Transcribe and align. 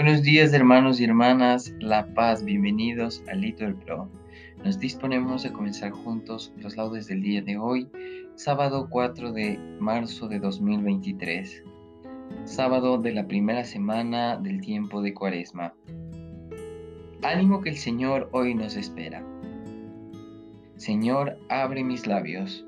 Buenos 0.00 0.22
días 0.22 0.52
hermanos 0.52 1.00
y 1.00 1.04
hermanas, 1.04 1.74
La 1.80 2.06
Paz, 2.14 2.44
bienvenidos 2.44 3.20
a 3.28 3.34
Little 3.34 3.74
Pro. 3.84 4.08
Nos 4.64 4.78
disponemos 4.78 5.44
a 5.44 5.52
comenzar 5.52 5.90
juntos 5.90 6.52
los 6.56 6.76
laudes 6.76 7.08
del 7.08 7.20
día 7.20 7.42
de 7.42 7.58
hoy, 7.58 7.88
sábado 8.36 8.86
4 8.90 9.32
de 9.32 9.58
marzo 9.80 10.28
de 10.28 10.38
2023, 10.38 11.64
sábado 12.44 12.98
de 12.98 13.10
la 13.10 13.26
primera 13.26 13.64
semana 13.64 14.36
del 14.36 14.60
tiempo 14.60 15.02
de 15.02 15.12
Cuaresma. 15.14 15.74
Ánimo 17.24 17.60
que 17.60 17.70
el 17.70 17.76
Señor 17.76 18.28
hoy 18.30 18.54
nos 18.54 18.76
espera. 18.76 19.24
Señor, 20.76 21.40
abre 21.48 21.82
mis 21.82 22.06
labios, 22.06 22.64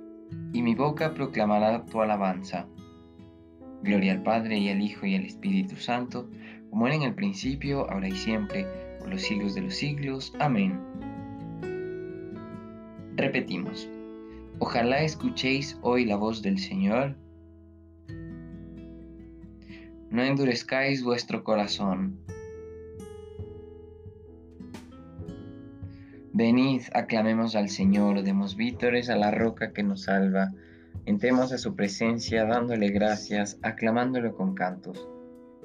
y 0.52 0.62
mi 0.62 0.74
boca 0.74 1.14
proclamará 1.14 1.84
tu 1.84 2.02
alabanza. 2.02 2.66
Gloria 3.84 4.14
al 4.14 4.24
Padre 4.24 4.58
y 4.58 4.68
al 4.68 4.82
Hijo 4.82 5.06
y 5.06 5.14
al 5.14 5.24
Espíritu 5.24 5.76
Santo, 5.76 6.28
como 6.70 6.86
era 6.86 6.94
en 6.96 7.02
el 7.02 7.14
principio, 7.14 7.90
ahora 7.90 8.08
y 8.08 8.12
siempre, 8.12 8.64
por 9.00 9.08
los 9.08 9.22
siglos 9.22 9.54
de 9.54 9.62
los 9.62 9.74
siglos. 9.74 10.32
Amén. 10.38 10.80
Repetimos. 13.16 13.88
Ojalá 14.60 15.02
escuchéis 15.02 15.78
hoy 15.82 16.04
la 16.04 16.16
voz 16.16 16.42
del 16.42 16.58
Señor. 16.58 17.16
No 20.10 20.22
endurezcáis 20.22 21.02
vuestro 21.02 21.42
corazón. 21.42 22.20
Venid, 26.32 26.82
aclamemos 26.94 27.56
al 27.56 27.68
Señor, 27.68 28.22
demos 28.22 28.56
vítores 28.56 29.10
a 29.10 29.16
la 29.16 29.30
roca 29.30 29.72
que 29.72 29.82
nos 29.82 30.04
salva. 30.04 30.52
Entremos 31.04 31.52
a 31.52 31.58
su 31.58 31.74
presencia 31.74 32.44
dándole 32.44 32.90
gracias, 32.90 33.58
aclamándolo 33.62 34.36
con 34.36 34.54
cantos 34.54 35.08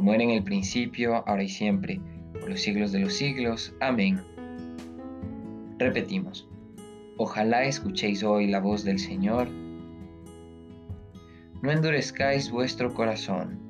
como 0.00 0.14
era 0.14 0.24
en 0.24 0.30
el 0.30 0.42
principio, 0.42 1.16
ahora 1.28 1.42
y 1.42 1.48
siempre, 1.50 2.00
por 2.40 2.48
los 2.48 2.62
siglos 2.62 2.90
de 2.90 3.00
los 3.00 3.12
siglos. 3.12 3.74
Amén. 3.80 4.18
Repetimos, 5.76 6.48
ojalá 7.18 7.64
escuchéis 7.64 8.22
hoy 8.22 8.46
la 8.46 8.60
voz 8.60 8.82
del 8.82 8.98
Señor. 8.98 9.48
No 11.60 11.70
endurezcáis 11.70 12.50
vuestro 12.50 12.94
corazón. 12.94 13.60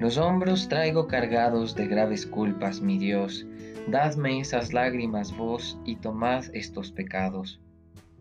Los 0.00 0.18
hombros 0.18 0.68
traigo 0.68 1.06
cargados 1.06 1.76
de 1.76 1.86
graves 1.86 2.26
culpas, 2.26 2.80
mi 2.80 2.98
Dios. 2.98 3.46
Dadme 3.86 4.40
esas 4.40 4.72
lágrimas 4.72 5.36
vos 5.36 5.78
y 5.84 5.94
tomad 5.94 6.44
estos 6.54 6.90
pecados. 6.90 7.60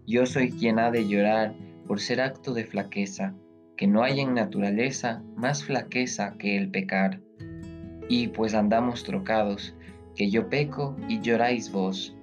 Yo 0.05 0.27
soy 0.27 0.51
quien 0.51 0.77
ha 0.77 0.91
de 0.91 1.07
llorar 1.07 1.55
por 1.87 1.99
ser 1.99 2.21
acto 2.21 2.53
de 2.53 2.65
flaqueza 2.65 3.33
que 3.77 3.87
no 3.87 4.03
hay 4.03 4.19
en 4.19 4.33
naturaleza 4.33 5.23
más 5.35 5.63
flaqueza 5.63 6.35
que 6.37 6.57
el 6.57 6.69
pecar. 6.69 7.21
Y 8.09 8.27
pues 8.27 8.53
andamos 8.53 9.03
trocados, 9.03 9.75
que 10.15 10.29
yo 10.29 10.49
peco 10.49 10.95
y 11.07 11.19
lloráis 11.21 11.71
vos. 11.71 12.15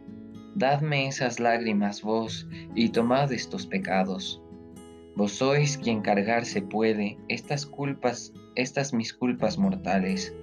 Dadme 0.55 1.09
esas 1.09 1.41
lágrimas 1.41 2.03
vos 2.03 2.49
y 2.75 2.91
tomad 2.91 3.33
estos 3.33 3.67
pecados. 3.67 4.43
Vos 5.17 5.33
sois 5.33 5.77
quien 5.77 6.03
cargarse 6.03 6.63
puede 6.63 7.19
estas 7.29 7.67
culpas, 7.67 8.33
estas 8.55 8.93
mis 8.93 9.13
culpas 9.13 9.59
mortales, 9.59 10.35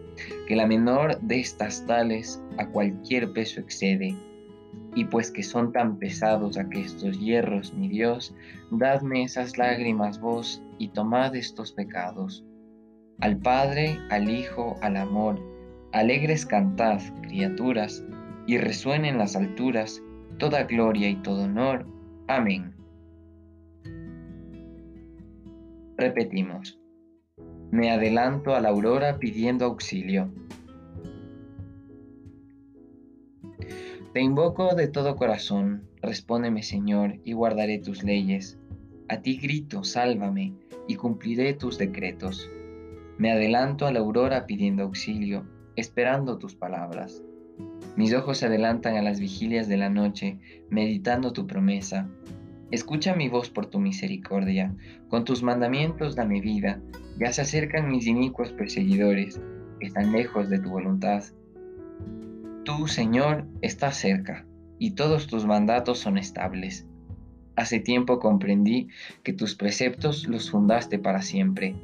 que 0.47 0.55
la 0.55 0.67
menor 0.67 1.19
de 1.21 1.39
estas 1.39 1.85
tales 1.85 2.41
a 2.57 2.67
cualquier 2.67 3.31
peso 3.31 3.59
excede 3.61 4.15
y 4.95 5.05
pues 5.05 5.31
que 5.31 5.43
son 5.43 5.71
tan 5.71 5.97
pesados 5.99 6.57
aquestos 6.57 7.19
hierros, 7.19 7.73
mi 7.73 7.87
Dios, 7.87 8.35
dadme 8.71 9.23
esas 9.23 9.57
lágrimas 9.57 10.19
vos 10.19 10.63
y 10.79 10.89
tomad 10.89 11.35
estos 11.35 11.71
pecados. 11.71 12.43
Al 13.19 13.37
Padre, 13.37 13.97
al 14.09 14.29
Hijo, 14.29 14.75
al 14.81 14.97
amor, 14.97 15.39
alegres 15.91 16.45
cantad, 16.45 16.99
criaturas, 17.21 18.03
y 18.47 18.57
resuenen 18.57 19.13
en 19.13 19.17
las 19.17 19.35
alturas 19.35 20.01
toda 20.39 20.63
gloria 20.63 21.09
y 21.09 21.15
todo 21.17 21.43
honor. 21.43 21.85
Amén. 22.27 22.73
Repetimos. 25.97 26.79
Me 27.71 27.91
adelanto 27.91 28.55
a 28.55 28.61
la 28.61 28.69
aurora 28.69 29.19
pidiendo 29.19 29.65
auxilio. 29.65 30.31
Te 34.17 34.23
invoco 34.23 34.73
de 34.73 34.87
todo 34.87 35.15
corazón, 35.15 35.83
respóndeme 36.01 36.63
Señor, 36.63 37.19
y 37.23 37.33
guardaré 37.33 37.77
tus 37.77 38.01
leyes. 38.03 38.57
A 39.09 39.21
ti 39.21 39.37
grito, 39.37 39.83
sálvame, 39.83 40.55
y 40.87 40.95
cumpliré 40.95 41.53
tus 41.53 41.77
decretos. 41.77 42.49
Me 43.19 43.31
adelanto 43.31 43.85
a 43.85 43.91
la 43.91 43.99
aurora 43.99 44.47
pidiendo 44.47 44.81
auxilio, 44.81 45.45
esperando 45.75 46.39
tus 46.39 46.55
palabras. 46.55 47.23
Mis 47.95 48.11
ojos 48.15 48.39
se 48.39 48.47
adelantan 48.47 48.95
a 48.95 49.03
las 49.03 49.19
vigilias 49.19 49.67
de 49.67 49.77
la 49.77 49.91
noche, 49.91 50.39
meditando 50.71 51.31
tu 51.31 51.45
promesa. 51.45 52.09
Escucha 52.71 53.13
mi 53.13 53.29
voz 53.29 53.51
por 53.51 53.67
tu 53.67 53.77
misericordia, 53.77 54.75
con 55.09 55.25
tus 55.25 55.43
mandamientos 55.43 56.15
dame 56.15 56.41
vida, 56.41 56.81
ya 57.19 57.31
se 57.31 57.43
acercan 57.43 57.91
mis 57.91 58.07
inicuos 58.07 58.51
perseguidores, 58.51 59.39
están 59.79 60.11
lejos 60.11 60.49
de 60.49 60.57
tu 60.57 60.71
voluntad. 60.71 61.23
Tú, 62.67 62.85
Señor, 62.85 63.45
estás 63.61 63.95
cerca, 63.95 64.45
y 64.77 64.91
todos 64.91 65.27
tus 65.27 65.45
mandatos 65.45 65.99
son 65.99 66.17
estables. 66.17 66.85
Hace 67.55 67.79
tiempo 67.79 68.19
comprendí 68.19 68.89
que 69.23 69.31
tus 69.31 69.55
preceptos 69.55 70.27
los 70.27 70.51
fundaste 70.51 70.99
para 70.99 71.21
siempre. 71.21 71.77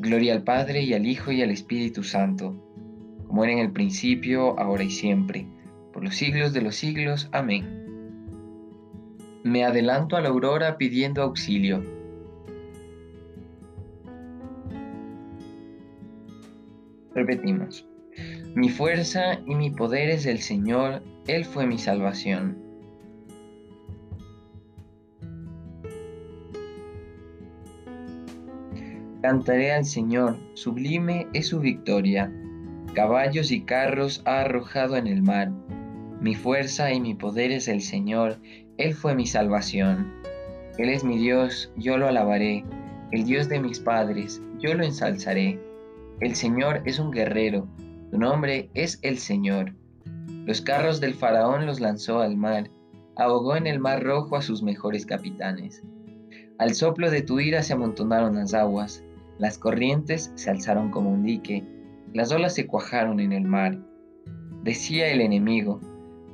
Gloria 0.00 0.32
al 0.32 0.42
Padre 0.42 0.82
y 0.82 0.92
al 0.92 1.06
Hijo 1.06 1.30
y 1.30 1.40
al 1.42 1.52
Espíritu 1.52 2.02
Santo, 2.02 2.56
como 3.28 3.44
era 3.44 3.52
en 3.52 3.60
el 3.60 3.70
principio, 3.70 4.58
ahora 4.58 4.82
y 4.82 4.90
siempre, 4.90 5.46
por 5.92 6.02
los 6.02 6.16
siglos 6.16 6.52
de 6.52 6.62
los 6.62 6.74
siglos. 6.74 7.28
Amén. 7.30 7.64
Me 9.44 9.62
adelanto 9.62 10.16
a 10.16 10.20
la 10.20 10.30
aurora 10.30 10.78
pidiendo 10.78 11.22
auxilio. 11.22 11.80
Repetimos. 17.14 17.86
Mi 18.54 18.68
fuerza 18.68 19.38
y 19.46 19.54
mi 19.54 19.70
poder 19.70 20.10
es 20.10 20.26
el 20.26 20.40
Señor, 20.40 21.02
Él 21.28 21.44
fue 21.44 21.66
mi 21.68 21.78
salvación. 21.78 22.58
Cantaré 29.22 29.70
al 29.70 29.84
Señor, 29.84 30.36
sublime 30.54 31.28
es 31.32 31.48
su 31.48 31.60
victoria. 31.60 32.32
Caballos 32.94 33.52
y 33.52 33.60
carros 33.60 34.20
ha 34.24 34.40
arrojado 34.40 34.96
en 34.96 35.06
el 35.06 35.22
mar. 35.22 35.52
Mi 36.20 36.34
fuerza 36.34 36.92
y 36.92 37.00
mi 37.00 37.14
poder 37.14 37.52
es 37.52 37.68
el 37.68 37.80
Señor, 37.80 38.40
Él 38.78 38.94
fue 38.94 39.14
mi 39.14 39.26
salvación. 39.26 40.12
Él 40.76 40.88
es 40.88 41.04
mi 41.04 41.18
Dios, 41.18 41.72
yo 41.76 41.98
lo 41.98 42.08
alabaré, 42.08 42.64
el 43.12 43.24
Dios 43.24 43.48
de 43.48 43.60
mis 43.60 43.78
padres, 43.78 44.42
yo 44.58 44.74
lo 44.74 44.82
ensalzaré. 44.82 45.60
El 46.20 46.34
Señor 46.34 46.82
es 46.84 46.98
un 46.98 47.10
guerrero, 47.10 47.68
tu 48.10 48.18
nombre 48.18 48.70
es 48.74 48.98
el 49.02 49.18
Señor. 49.18 49.72
Los 50.44 50.60
carros 50.60 51.00
del 51.00 51.14
faraón 51.14 51.64
los 51.64 51.78
lanzó 51.78 52.20
al 52.20 52.36
mar, 52.36 52.68
ahogó 53.16 53.54
en 53.54 53.68
el 53.68 53.78
mar 53.78 54.02
rojo 54.02 54.36
a 54.36 54.42
sus 54.42 54.64
mejores 54.64 55.06
capitanes. 55.06 55.82
Al 56.58 56.74
soplo 56.74 57.08
de 57.08 57.22
tu 57.22 57.38
ira 57.38 57.62
se 57.62 57.72
amontonaron 57.72 58.34
las 58.34 58.52
aguas, 58.52 59.04
las 59.38 59.58
corrientes 59.58 60.32
se 60.34 60.50
alzaron 60.50 60.90
como 60.90 61.10
un 61.10 61.22
dique, 61.22 61.64
las 62.12 62.32
olas 62.32 62.54
se 62.54 62.66
cuajaron 62.66 63.20
en 63.20 63.32
el 63.32 63.44
mar. 63.44 63.78
Decía 64.64 65.08
el 65.12 65.20
enemigo, 65.20 65.80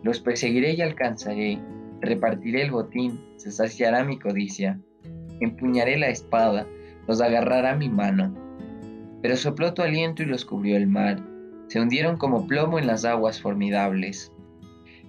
los 0.02 0.18
perseguiré 0.20 0.72
y 0.72 0.80
alcanzaré, 0.80 1.60
repartiré 2.00 2.62
el 2.62 2.70
botín, 2.70 3.20
se 3.36 3.50
saciará 3.50 4.02
mi 4.02 4.18
codicia, 4.18 4.80
empuñaré 5.40 5.98
la 5.98 6.08
espada, 6.08 6.66
los 7.06 7.20
agarrará 7.20 7.76
mi 7.76 7.90
mano. 7.90 8.34
Pero 9.20 9.36
sopló 9.36 9.74
tu 9.74 9.82
aliento 9.82 10.22
y 10.22 10.26
los 10.26 10.44
cubrió 10.44 10.76
el 10.76 10.86
mar, 10.86 11.22
se 11.68 11.80
hundieron 11.80 12.16
como 12.16 12.46
plomo 12.46 12.78
en 12.78 12.86
las 12.86 13.04
aguas 13.04 13.40
formidables. 13.40 14.32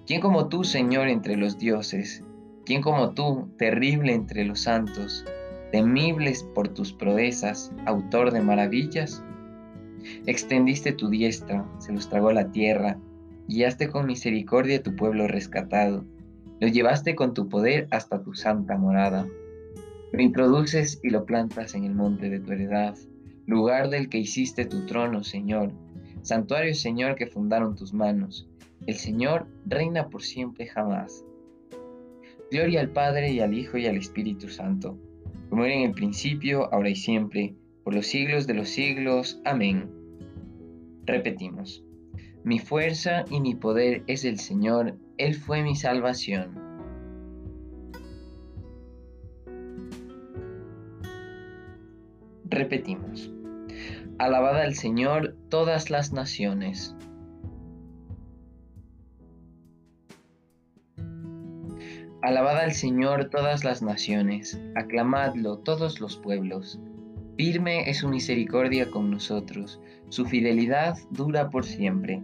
¿Quién 0.06 0.20
como 0.20 0.48
tú, 0.48 0.64
Señor, 0.64 1.08
entre 1.08 1.36
los 1.36 1.58
dioses? 1.58 2.24
¿Quién 2.64 2.82
como 2.82 3.10
tú, 3.10 3.48
terrible 3.58 4.12
entre 4.12 4.44
los 4.44 4.60
santos, 4.60 5.24
temibles 5.72 6.42
por 6.54 6.68
tus 6.68 6.92
proezas, 6.92 7.72
autor 7.86 8.32
de 8.32 8.40
maravillas? 8.40 9.22
Extendiste 10.26 10.92
tu 10.92 11.08
diestra, 11.08 11.66
se 11.78 11.92
los 11.92 12.08
tragó 12.08 12.32
la 12.32 12.50
tierra, 12.50 12.98
guiaste 13.48 13.88
con 13.88 14.06
misericordia 14.06 14.82
tu 14.82 14.96
pueblo 14.96 15.28
rescatado, 15.28 16.04
lo 16.60 16.68
llevaste 16.68 17.14
con 17.14 17.34
tu 17.34 17.48
poder 17.48 17.86
hasta 17.90 18.22
tu 18.22 18.34
santa 18.34 18.76
morada. 18.76 19.26
Lo 20.12 20.22
introduces 20.22 21.00
y 21.02 21.10
lo 21.10 21.24
plantas 21.24 21.74
en 21.74 21.84
el 21.84 21.94
monte 21.94 22.30
de 22.30 22.40
tu 22.40 22.52
heredad, 22.52 22.96
lugar 23.46 23.90
del 23.90 24.08
que 24.08 24.18
hiciste 24.18 24.64
tu 24.64 24.86
trono, 24.86 25.22
Señor, 25.22 25.72
santuario, 26.22 26.74
Señor, 26.74 27.14
que 27.14 27.26
fundaron 27.26 27.74
tus 27.74 27.92
manos. 27.92 28.48
El 28.86 28.94
Señor 28.94 29.46
reina 29.66 30.08
por 30.08 30.22
siempre 30.22 30.66
jamás. 30.66 31.24
Gloria 32.50 32.80
al 32.80 32.90
Padre 32.90 33.32
y 33.32 33.40
al 33.40 33.54
Hijo 33.54 33.76
y 33.76 33.86
al 33.86 33.96
Espíritu 33.96 34.48
Santo, 34.48 34.98
como 35.50 35.64
era 35.64 35.74
en 35.74 35.82
el 35.82 35.92
principio, 35.92 36.72
ahora 36.72 36.90
y 36.90 36.96
siempre, 36.96 37.54
por 37.84 37.94
los 37.94 38.06
siglos 38.06 38.46
de 38.46 38.54
los 38.54 38.68
siglos. 38.68 39.40
Amén. 39.44 39.90
Repetimos. 41.04 41.84
Mi 42.44 42.58
fuerza 42.58 43.24
y 43.30 43.40
mi 43.40 43.54
poder 43.54 44.02
es 44.06 44.24
el 44.24 44.38
Señor, 44.38 44.96
Él 45.18 45.34
fue 45.34 45.62
mi 45.62 45.74
salvación. 45.74 46.68
Repetimos. 52.44 53.30
Alabad 54.18 54.60
al 54.60 54.74
Señor 54.74 55.36
todas 55.48 55.90
las 55.90 56.12
naciones. 56.12 56.96
Alabad 62.22 62.58
al 62.58 62.72
Señor 62.72 63.30
todas 63.30 63.62
las 63.62 63.80
naciones, 63.80 64.60
aclamadlo 64.74 65.58
todos 65.58 66.00
los 66.00 66.16
pueblos. 66.16 66.80
Firme 67.36 67.88
es 67.88 67.98
su 67.98 68.08
misericordia 68.08 68.90
con 68.90 69.08
nosotros, 69.08 69.80
su 70.08 70.26
fidelidad 70.26 70.98
dura 71.10 71.48
por 71.48 71.64
siempre. 71.64 72.20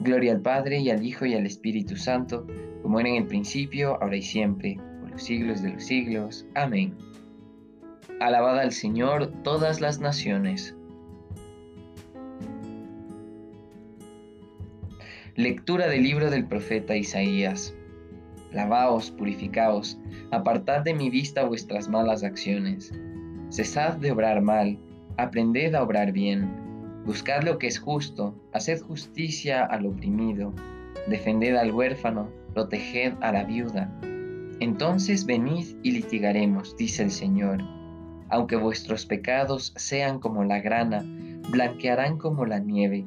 Gloria 0.00 0.32
al 0.32 0.42
Padre 0.42 0.80
y 0.80 0.90
al 0.90 1.06
Hijo 1.06 1.24
y 1.24 1.32
al 1.32 1.46
Espíritu 1.46 1.96
Santo, 1.96 2.46
como 2.82 3.00
era 3.00 3.08
en 3.08 3.16
el 3.16 3.26
principio, 3.26 3.96
ahora 4.02 4.16
y 4.16 4.22
siempre, 4.22 4.76
por 5.00 5.12
los 5.12 5.22
siglos 5.22 5.62
de 5.62 5.72
los 5.72 5.84
siglos. 5.84 6.46
Amén. 6.54 6.94
Alabad 8.20 8.58
al 8.58 8.72
Señor 8.72 9.32
todas 9.42 9.80
las 9.80 9.98
naciones. 9.98 10.76
Lectura 15.42 15.88
del 15.88 16.04
libro 16.04 16.30
del 16.30 16.46
profeta 16.46 16.94
Isaías. 16.94 17.74
Lavaos, 18.52 19.10
purificaos, 19.10 19.98
apartad 20.30 20.82
de 20.82 20.94
mi 20.94 21.10
vista 21.10 21.42
vuestras 21.42 21.88
malas 21.88 22.22
acciones. 22.22 22.92
Cesad 23.50 23.94
de 23.94 24.12
obrar 24.12 24.40
mal, 24.40 24.78
aprended 25.16 25.74
a 25.74 25.82
obrar 25.82 26.12
bien 26.12 26.62
Buscad 27.04 27.42
lo 27.42 27.58
que 27.58 27.66
es 27.66 27.80
justo, 27.80 28.40
haced 28.52 28.82
justicia 28.82 29.64
al 29.64 29.86
oprimido, 29.86 30.54
defended 31.08 31.56
al 31.56 31.72
huérfano, 31.72 32.30
proteged 32.54 33.14
a 33.20 33.32
la 33.32 33.42
viuda. 33.42 33.92
Entonces 34.60 35.26
venid 35.26 35.76
y 35.82 35.90
litigaremos, 35.90 36.76
dice 36.76 37.02
el 37.02 37.10
Señor. 37.10 37.58
Aunque 38.28 38.54
vuestros 38.54 39.06
pecados 39.06 39.74
sean 39.74 40.20
como 40.20 40.44
la 40.44 40.60
grana, 40.60 41.02
blanquearán 41.50 42.16
como 42.16 42.46
la 42.46 42.60
nieve. 42.60 43.06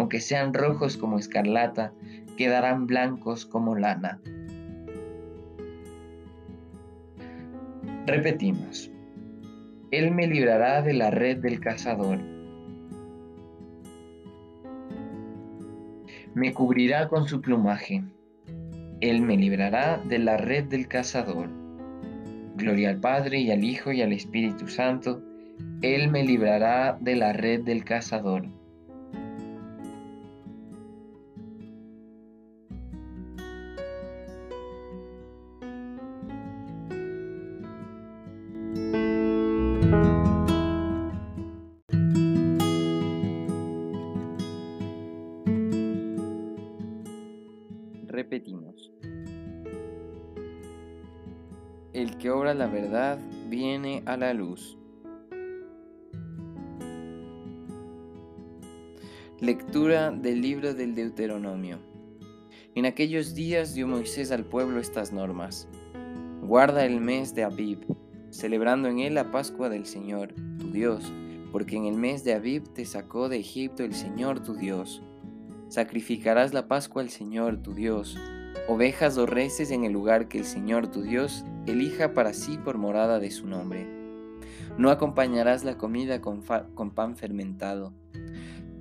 Aunque 0.00 0.20
sean 0.20 0.54
rojos 0.54 0.96
como 0.96 1.18
escarlata, 1.18 1.92
quedarán 2.38 2.86
blancos 2.86 3.44
como 3.44 3.76
lana. 3.76 4.18
Repetimos. 8.06 8.90
Él 9.90 10.10
me 10.12 10.26
librará 10.26 10.80
de 10.80 10.94
la 10.94 11.10
red 11.10 11.36
del 11.42 11.60
cazador 11.60 12.18
me 16.34 16.54
cubrirá 16.54 17.08
con 17.08 17.28
su 17.28 17.40
plumaje. 17.40 18.02
Él 19.00 19.20
me 19.20 19.36
librará 19.36 20.00
de 20.06 20.18
la 20.18 20.36
red 20.36 20.64
del 20.64 20.86
cazador. 20.86 21.50
Gloria 22.56 22.90
al 22.90 23.00
Padre 23.00 23.40
y 23.40 23.50
al 23.50 23.64
Hijo 23.64 23.92
y 23.92 24.00
al 24.00 24.12
Espíritu 24.12 24.68
Santo. 24.68 25.20
Él 25.82 26.08
me 26.10 26.24
librará 26.24 26.96
de 27.00 27.16
la 27.16 27.32
red 27.32 27.62
del 27.62 27.84
cazador. 27.84 28.59
Obra 52.30 52.54
la 52.54 52.66
verdad 52.66 53.18
viene 53.48 54.02
a 54.06 54.16
la 54.16 54.32
luz. 54.34 54.78
Lectura 59.40 60.10
del 60.10 60.40
libro 60.40 60.74
del 60.74 60.94
Deuteronomio. 60.94 61.78
En 62.74 62.86
aquellos 62.86 63.34
días 63.34 63.74
dio 63.74 63.86
Moisés 63.86 64.30
al 64.30 64.44
pueblo 64.44 64.80
estas 64.80 65.12
normas. 65.12 65.68
Guarda 66.42 66.84
el 66.84 67.00
mes 67.00 67.34
de 67.34 67.44
Abib, 67.44 67.80
celebrando 68.30 68.88
en 68.88 69.00
él 69.00 69.14
la 69.14 69.30
Pascua 69.30 69.68
del 69.68 69.86
Señor, 69.86 70.34
tu 70.58 70.70
Dios, 70.70 71.12
porque 71.52 71.76
en 71.76 71.86
el 71.86 71.96
mes 71.96 72.24
de 72.24 72.34
Abib 72.34 72.72
te 72.72 72.84
sacó 72.84 73.28
de 73.28 73.38
Egipto 73.38 73.82
el 73.82 73.94
Señor 73.94 74.40
tu 74.40 74.54
Dios 74.54 75.02
sacrificarás 75.70 76.52
la 76.52 76.66
Pascua 76.66 77.00
al 77.00 77.10
Señor 77.10 77.62
tu 77.62 77.72
Dios, 77.72 78.18
ovejas 78.68 79.16
o 79.16 79.24
reces 79.24 79.70
en 79.70 79.84
el 79.84 79.92
lugar 79.92 80.28
que 80.28 80.38
el 80.38 80.44
Señor 80.44 80.88
tu 80.88 81.02
Dios 81.02 81.44
elija 81.66 82.14
para 82.14 82.32
sí 82.32 82.58
por 82.58 82.78
morada 82.78 83.20
de 83.20 83.30
su 83.30 83.46
nombre. 83.46 83.86
No 84.78 84.90
acompañarás 84.90 85.64
la 85.64 85.76
comida 85.76 86.20
con, 86.20 86.42
pan 86.42 87.16
fermentado. 87.16 87.92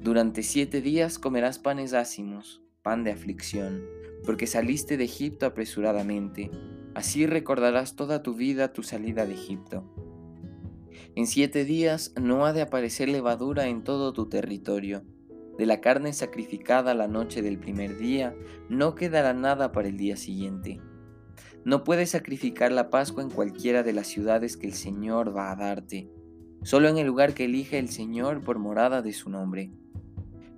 Durante 0.01 0.43
siete 0.43 0.81
días 0.81 1.19
comerás 1.19 1.59
panes 1.59 1.93
ácimos, 1.93 2.61
pan 2.81 3.03
de 3.03 3.11
aflicción, 3.11 3.83
porque 4.25 4.47
saliste 4.47 4.97
de 4.97 5.05
Egipto 5.05 5.45
apresuradamente. 5.45 6.51
Así 6.95 7.25
recordarás 7.25 7.95
toda 7.95 8.23
tu 8.23 8.33
vida 8.33 8.73
tu 8.73 8.83
salida 8.83 9.25
de 9.25 9.33
Egipto. 9.33 9.83
En 11.15 11.27
siete 11.27 11.65
días 11.65 12.13
no 12.19 12.45
ha 12.45 12.53
de 12.53 12.61
aparecer 12.61 13.09
levadura 13.09 13.67
en 13.67 13.83
todo 13.83 14.13
tu 14.13 14.29
territorio 14.29 15.03
de 15.59 15.65
la 15.65 15.81
carne 15.81 16.13
sacrificada 16.13 16.93
la 16.93 17.09
noche 17.09 17.41
del 17.41 17.59
primer 17.59 17.97
día, 17.97 18.33
no 18.69 18.95
quedará 18.95 19.33
nada 19.33 19.73
para 19.73 19.89
el 19.89 19.97
día 19.97 20.15
siguiente. 20.15 20.79
No 21.65 21.83
puedes 21.83 22.11
sacrificar 22.11 22.71
la 22.71 22.89
Pascua 22.89 23.21
en 23.21 23.29
cualquiera 23.29 23.83
de 23.83 23.93
las 23.93 24.07
ciudades 24.07 24.55
que 24.55 24.67
el 24.67 24.73
Señor 24.73 25.35
va 25.35 25.51
a 25.51 25.55
darte, 25.55 26.09
solo 26.63 26.87
en 26.87 26.97
el 26.97 27.07
lugar 27.07 27.33
que 27.33 27.45
elige 27.45 27.77
el 27.79 27.89
Señor 27.89 28.41
por 28.41 28.59
morada 28.59 29.01
de 29.01 29.11
su 29.11 29.29
nombre. 29.29 29.71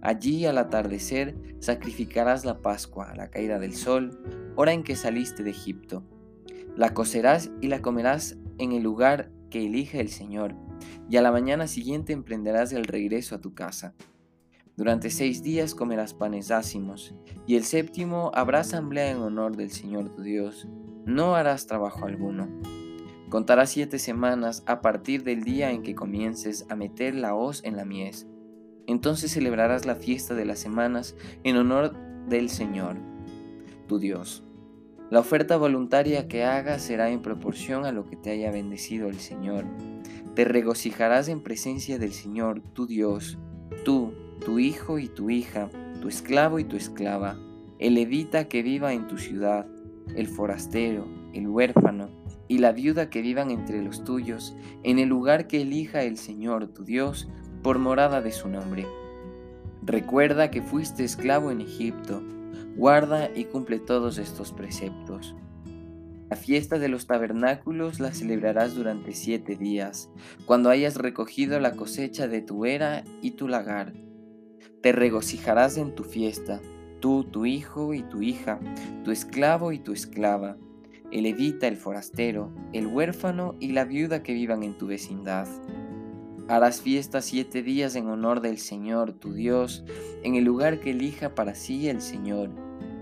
Allí 0.02 0.46
al 0.46 0.58
atardecer 0.58 1.36
sacrificarás 1.60 2.46
la 2.46 2.62
Pascua 2.62 3.10
a 3.10 3.16
la 3.16 3.30
caída 3.30 3.60
del 3.60 3.74
sol, 3.74 4.20
hora 4.56 4.74
en 4.74 4.84
que 4.84 4.96
saliste 4.96 5.44
de 5.44 5.52
Egipto. 5.52 6.04
La 6.76 6.94
cocerás 6.94 7.52
y 7.62 7.68
la 7.68 7.82
comerás 7.82 8.38
en 8.58 8.72
el 8.72 8.84
lugar 8.84 9.32
que 9.50 9.66
elige 9.66 10.00
el 10.00 10.10
Señor, 10.10 10.56
y 11.10 11.18
a 11.18 11.22
la 11.22 11.32
mañana 11.32 11.68
siguiente 11.68 12.14
emprenderás 12.14 12.74
el 12.74 12.86
regreso 12.86 13.36
a 13.36 13.42
tu 13.42 13.54
casa. 13.54 13.94
Durante 14.78 15.10
seis 15.10 15.44
días 15.44 15.76
comerás 15.76 16.14
panes 16.14 16.50
ácimos, 16.50 17.14
y 17.46 17.56
el 17.56 17.64
séptimo 17.64 18.32
habrá 18.34 18.62
asamblea 18.62 19.12
en 19.12 19.18
honor 19.18 19.58
del 19.58 19.72
Señor 19.72 20.16
tu 20.16 20.22
Dios. 20.22 20.68
No 21.06 21.36
harás 21.36 21.68
trabajo 21.68 22.06
alguno. 22.06 22.48
Contarás 23.30 23.72
siete 23.72 23.98
semanas 23.98 24.64
a 24.68 24.82
partir 24.82 25.24
del 25.24 25.44
día 25.44 25.72
en 25.72 25.84
que 25.84 25.96
comiences 25.96 26.66
a 26.70 26.76
meter 26.76 27.16
la 27.16 27.34
hoz 27.34 27.64
en 27.64 27.78
la 27.78 27.86
mies. 27.86 28.28
Entonces 28.88 29.32
celebrarás 29.32 29.86
la 29.86 29.96
fiesta 29.96 30.36
de 30.36 30.46
las 30.46 30.60
semanas 30.60 31.16
en 31.44 31.56
honor 31.58 31.96
del 32.28 32.50
Señor, 32.50 32.98
tu 33.88 34.00
Dios. 34.00 34.44
La 35.10 35.20
oferta 35.20 35.58
voluntaria 35.58 36.28
que 36.28 36.44
hagas 36.44 36.84
será 36.84 37.10
en 37.10 37.22
proporción 37.22 37.86
a 37.86 37.92
lo 37.92 38.06
que 38.06 38.16
te 38.16 38.32
haya 38.32 38.52
bendecido 38.52 39.08
el 39.08 39.20
Señor. 39.20 39.66
Te 40.36 40.46
regocijarás 40.46 41.28
en 41.28 41.42
presencia 41.42 42.00
del 42.00 42.14
Señor, 42.14 42.62
tu 42.74 42.86
Dios, 42.86 43.38
tú, 43.84 44.14
tu 44.44 44.60
hijo 44.60 45.00
y 45.00 45.08
tu 45.08 45.30
hija, 45.30 45.70
tu 46.02 46.08
esclavo 46.08 46.60
y 46.60 46.64
tu 46.64 46.78
esclava, 46.78 47.38
el 47.80 47.96
levita 47.96 48.48
que 48.48 48.62
viva 48.62 48.94
en 48.94 49.08
tu 49.08 49.18
ciudad, 49.18 49.68
el 50.16 50.28
forastero, 50.28 51.08
el 51.34 51.48
huérfano 51.48 52.10
y 52.48 52.58
la 52.58 52.72
viuda 52.72 53.10
que 53.10 53.22
vivan 53.22 53.50
entre 53.52 53.82
los 53.82 54.04
tuyos, 54.04 54.56
en 54.84 55.00
el 55.00 55.10
lugar 55.10 55.48
que 55.48 55.62
elija 55.62 56.04
el 56.04 56.18
Señor 56.18 56.68
tu 56.68 56.84
Dios 56.84 57.30
por 57.64 57.80
morada 57.80 58.22
de 58.22 58.32
su 58.32 58.50
nombre. 58.50 58.86
Recuerda 59.84 60.52
que 60.52 60.62
fuiste 60.62 61.04
esclavo 61.04 61.52
en 61.52 61.62
Egipto, 61.62 62.22
guarda 62.76 63.30
y 63.34 63.46
cumple 63.46 63.80
todos 63.80 64.18
estos 64.18 64.52
preceptos. 64.52 65.36
La 66.30 66.38
fiesta 66.38 66.80
de 66.80 66.88
los 66.88 67.08
tabernáculos 67.08 68.00
la 68.00 68.14
celebrarás 68.14 68.76
durante 68.76 69.14
siete 69.14 69.56
días, 69.56 70.10
cuando 70.46 70.70
hayas 70.70 70.96
recogido 70.96 71.60
la 71.60 71.74
cosecha 71.74 72.28
de 72.28 72.42
tu 72.42 72.66
era 72.66 73.04
y 73.22 73.32
tu 73.32 73.48
lagar. 73.48 73.94
Te 74.82 74.94
regocijarás 74.94 75.78
en 75.78 75.94
tu 75.94 76.04
fiesta, 76.04 76.62
tú, 77.02 77.26
tu 77.26 77.46
hijo 77.46 77.94
y 77.94 78.04
tu 78.04 78.22
hija, 78.22 78.60
tu 79.04 79.12
esclavo 79.12 79.74
y 79.74 79.80
tu 79.80 79.92
esclava, 79.92 80.56
el 81.12 81.24
levita, 81.24 81.68
el 81.68 81.76
forastero, 81.76 82.52
el 82.72 82.88
huérfano 82.88 83.56
y 83.60 83.74
la 83.74 83.84
viuda 83.84 84.24
que 84.24 84.34
vivan 84.34 84.64
en 84.64 84.78
tu 84.78 84.88
vecindad. 84.88 85.48
Harás 86.48 86.82
fiesta 86.82 87.22
siete 87.22 87.64
días 87.64 87.96
en 87.96 88.08
honor 88.08 88.40
del 88.40 88.58
Señor 88.58 89.14
tu 89.14 89.34
Dios, 89.34 89.84
en 90.24 90.36
el 90.36 90.46
lugar 90.46 90.80
que 90.80 90.92
elija 90.92 91.36
para 91.36 91.56
sí 91.56 91.90
el 91.90 92.02
Señor, 92.02 92.50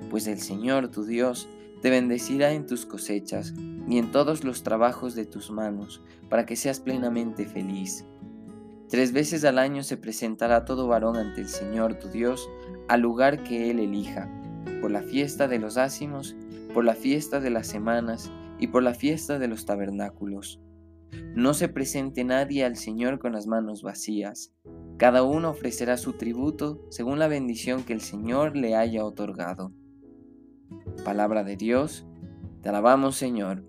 pues 0.10 0.26
el 0.28 0.40
Señor 0.40 0.90
tu 0.90 1.04
Dios 1.04 1.48
te 1.82 1.90
bendecirá 1.90 2.52
en 2.54 2.66
tus 2.66 2.86
cosechas 2.86 3.54
y 3.88 3.98
en 3.98 4.12
todos 4.12 4.44
los 4.44 4.64
trabajos 4.64 5.16
de 5.16 5.26
tus 5.26 5.52
manos, 5.52 6.02
para 6.30 6.46
que 6.46 6.56
seas 6.56 6.80
plenamente 6.80 7.46
feliz. 7.46 8.06
Tres 8.90 9.14
veces 9.14 9.46
al 9.46 9.60
año 9.60 9.84
se 9.84 9.98
presentará 9.98 10.66
todo 10.66 10.88
varón 10.88 11.16
ante 11.16 11.42
el 11.42 11.48
Señor 11.48 12.00
tu 12.00 12.10
Dios 12.10 12.50
al 12.88 13.02
lugar 13.02 13.44
que 13.44 13.70
Él 13.70 13.80
elija, 13.80 14.28
por 14.82 14.90
la 14.90 15.04
fiesta 15.04 15.48
de 15.48 15.60
los 15.60 15.78
ácimos, 15.78 16.36
por 16.74 16.84
la 16.84 16.96
fiesta 16.96 17.40
de 17.40 17.52
las 17.52 17.68
semanas 17.68 18.32
y 18.58 18.68
por 18.68 18.82
la 18.82 18.96
fiesta 18.96 19.38
de 19.38 19.48
los 19.48 19.66
tabernáculos. 19.66 20.60
No 21.36 21.54
se 21.54 21.70
presente 21.70 22.24
nadie 22.24 22.66
al 22.66 22.78
Señor 22.78 23.20
con 23.20 23.34
las 23.34 23.46
manos 23.46 23.84
vacías. 23.84 24.54
Cada 24.98 25.22
uno 25.22 25.52
ofrecerá 25.52 25.96
su 25.98 26.14
tributo 26.14 26.84
según 26.90 27.20
la 27.20 27.28
bendición 27.28 27.84
que 27.84 27.94
el 27.94 28.02
Señor 28.02 28.56
le 28.56 28.76
haya 28.76 29.06
otorgado. 29.06 29.72
Palabra 31.06 31.44
de 31.44 31.56
Dios, 31.56 32.08
te 32.64 32.70
alabamos 32.70 33.16
Señor. 33.16 33.69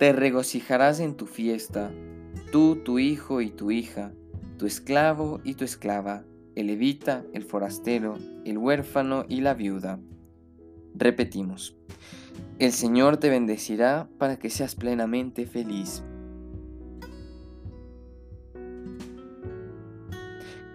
Te 0.00 0.14
regocijarás 0.14 0.98
en 0.98 1.14
tu 1.14 1.26
fiesta, 1.26 1.92
tú, 2.50 2.76
tu 2.76 2.98
hijo 2.98 3.42
y 3.42 3.50
tu 3.50 3.70
hija, 3.70 4.14
tu 4.56 4.64
esclavo 4.64 5.42
y 5.44 5.56
tu 5.56 5.64
esclava, 5.66 6.24
el 6.54 6.68
levita, 6.68 7.22
el 7.34 7.44
forastero, 7.44 8.16
el 8.46 8.56
huérfano 8.56 9.26
y 9.28 9.42
la 9.42 9.52
viuda. 9.52 10.00
Repetimos, 10.94 11.76
el 12.58 12.72
Señor 12.72 13.18
te 13.18 13.28
bendecirá 13.28 14.08
para 14.16 14.38
que 14.38 14.48
seas 14.48 14.74
plenamente 14.74 15.44
feliz. 15.44 16.02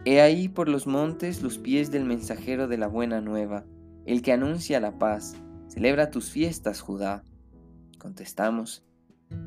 He 0.05 0.21
ahí 0.21 0.49
por 0.49 0.69
los 0.69 0.85
montes 0.85 1.41
los 1.41 1.57
pies 1.57 1.89
del 1.89 2.05
mensajero 2.05 2.67
de 2.67 2.77
la 2.77 2.85
buena 2.85 3.21
nueva, 3.21 3.65
el 4.05 4.21
que 4.21 4.33
anuncia 4.33 4.79
la 4.79 4.99
paz. 4.99 5.35
Celebra 5.67 6.11
tus 6.11 6.29
fiestas, 6.29 6.79
Judá. 6.79 7.23
Contestamos, 7.97 8.85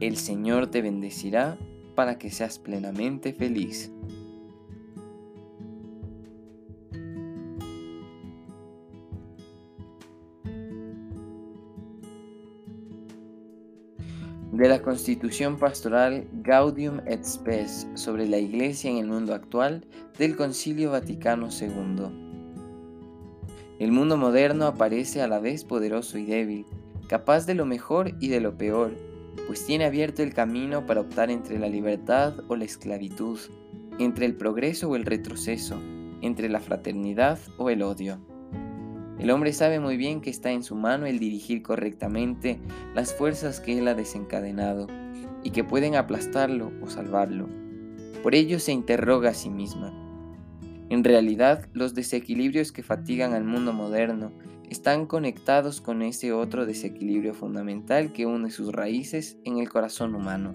el 0.01 0.17
Señor 0.17 0.69
te 0.69 0.83
bendecirá 0.83 1.59
para 1.95 2.19
que 2.19 2.31
seas 2.31 2.59
plenamente 2.59 3.33
feliz. 3.33 3.91
de 14.59 14.69
la 14.69 14.83
Constitución 14.83 15.57
Pastoral 15.57 16.27
Gaudium 16.43 17.01
et 17.07 17.25
Spes 17.25 17.87
sobre 17.95 18.27
la 18.27 18.39
Iglesia 18.39 18.91
en 18.91 18.97
el 18.97 19.07
mundo 19.07 19.33
actual 19.33 19.87
del 20.19 20.35
Concilio 20.35 20.91
Vaticano 20.91 21.49
II. 21.49 22.09
El 23.79 23.93
mundo 23.93 24.17
moderno 24.17 24.67
aparece 24.67 25.23
a 25.23 25.29
la 25.29 25.39
vez 25.39 25.63
poderoso 25.63 26.19
y 26.19 26.25
débil, 26.25 26.67
capaz 27.09 27.47
de 27.47 27.55
lo 27.55 27.67
mejor 27.67 28.15
y 28.19 28.29
de 28.31 28.41
lo 28.41 28.59
peor, 28.59 28.97
pues 29.47 29.65
tiene 29.65 29.85
abierto 29.85 30.23
el 30.23 30.35
camino 30.35 30.87
para 30.87 31.01
optar 31.01 31.31
entre 31.31 31.59
la 31.59 31.69
libertad 31.69 32.35
o 32.49 32.57
la 32.57 32.65
esclavitud, 32.65 33.39
entre 33.99 34.27
el 34.27 34.35
progreso 34.35 34.91
o 34.91 34.97
el 34.97 35.05
retroceso, 35.05 35.81
entre 36.21 36.49
la 36.49 36.61
fraternidad 36.61 37.39
o 37.57 37.71
el 37.71 37.83
odio. 37.83 38.21
El 39.19 39.31
hombre 39.31 39.53
sabe 39.53 39.81
muy 39.81 39.97
bien 39.97 40.21
que 40.21 40.31
está 40.31 40.53
en 40.53 40.63
su 40.63 40.77
mano 40.77 41.07
el 41.07 41.19
dirigir 41.19 41.63
correctamente 41.63 42.61
las 42.95 43.15
fuerzas 43.15 43.61
que 43.61 43.79
él 43.79 43.89
ha 43.89 43.95
desencadenado 43.95 44.87
y 45.43 45.51
que 45.51 45.65
pueden 45.65 45.97
aplastarlo 45.97 46.73
o 46.83 46.89
salvarlo. 46.89 47.49
Por 48.23 48.35
ello 48.35 48.61
se 48.61 48.73
interroga 48.73 49.31
a 49.31 49.35
sí 49.35 49.51
misma. 49.51 49.93
En 50.89 51.05
realidad, 51.05 51.69
los 51.73 51.95
desequilibrios 51.95 52.73
que 52.73 52.83
fatigan 52.83 53.35
al 53.35 53.45
mundo 53.45 53.73
moderno 53.73 54.33
están 54.71 55.07
conectados 55.07 55.81
con 55.81 56.03
ese 56.03 56.33
otro 56.33 56.67
desequilibrio 56.67 57.35
fundamental 57.35 58.13
que 58.13 58.27
une 58.27 58.51
sus 58.51 58.73
raíces 58.73 59.39
en 59.45 59.59
el 59.59 59.69
corazón 59.69 60.15
humano. 60.15 60.55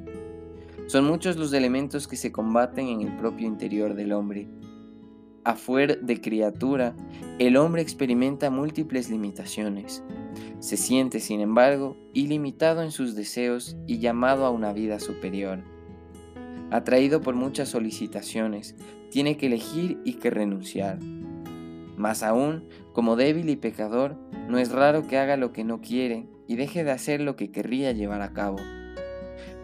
Son 0.87 1.05
muchos 1.05 1.37
los 1.37 1.53
elementos 1.53 2.07
que 2.07 2.17
se 2.17 2.31
combaten 2.31 2.87
en 2.87 3.01
el 3.01 3.17
propio 3.17 3.47
interior 3.47 3.93
del 3.93 4.11
hombre, 4.11 4.47
afuera 5.43 5.95
de 5.95 6.21
criatura, 6.21 6.95
el 7.39 7.57
hombre 7.57 7.81
experimenta 7.81 8.49
múltiples 8.49 9.09
limitaciones. 9.09 10.03
Se 10.59 10.77
siente, 10.77 11.19
sin 11.19 11.41
embargo, 11.41 11.97
ilimitado 12.13 12.81
en 12.81 12.91
sus 12.91 13.15
deseos 13.15 13.75
y 13.87 13.99
llamado 13.99 14.45
a 14.45 14.49
una 14.49 14.73
vida 14.73 14.99
superior. 14.99 15.59
Atraído 16.71 17.21
por 17.21 17.35
muchas 17.35 17.69
solicitaciones, 17.69 18.75
tiene 19.11 19.37
que 19.37 19.47
elegir 19.47 19.99
y 20.05 20.13
que 20.13 20.29
renunciar. 20.29 20.99
Más 21.97 22.23
aún, 22.23 22.67
como 22.91 23.15
débil 23.15 23.49
y 23.49 23.55
pecador, 23.55 24.17
no 24.47 24.57
es 24.57 24.71
raro 24.71 25.07
que 25.07 25.17
haga 25.17 25.37
lo 25.37 25.53
que 25.53 25.63
no 25.63 25.81
quiere 25.81 26.27
y 26.47 26.55
deje 26.55 26.83
de 26.83 26.91
hacer 26.91 27.21
lo 27.21 27.35
que 27.35 27.51
querría 27.51 27.91
llevar 27.91 28.21
a 28.21 28.33
cabo. 28.33 28.57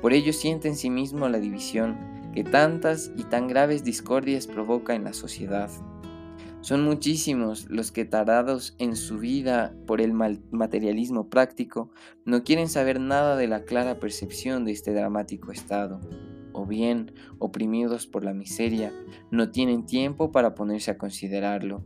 Por 0.02 0.14
ello 0.14 0.32
siente 0.32 0.68
en 0.68 0.76
sí 0.76 0.90
mismo 0.90 1.28
la 1.28 1.40
división 1.40 1.98
que 2.34 2.44
tantas 2.44 3.12
y 3.18 3.24
tan 3.24 3.48
graves 3.48 3.84
discordias 3.84 4.48
provoca 4.48 4.96
en 4.96 5.04
la 5.04 5.14
sociedad. 5.14 5.70
Son 6.62 6.84
muchísimos 6.84 7.68
los 7.70 7.92
que 7.92 8.06
tarados 8.06 8.76
en 8.80 8.96
su 8.96 9.18
vida 9.18 9.74
por 9.88 10.02
el 10.02 10.14
materialismo 10.14 11.30
práctico 11.30 11.90
no 12.26 12.44
quieren 12.44 12.68
saber 12.68 13.00
nada 13.00 13.38
de 13.38 13.48
la 13.48 13.64
clara 13.64 14.00
percepción 14.00 14.66
de 14.66 14.74
este 14.74 14.94
dramático 14.94 15.52
estado, 15.52 16.02
o 16.52 16.66
bien, 16.66 17.14
oprimidos 17.40 18.08
por 18.08 18.26
la 18.26 18.34
miseria, 18.34 18.94
no 19.32 19.52
tienen 19.52 19.86
tiempo 19.86 20.32
para 20.32 20.54
ponerse 20.54 20.92
a 20.92 20.98
considerarlo. 20.98 21.84